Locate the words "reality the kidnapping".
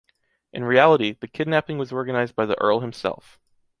0.63-1.77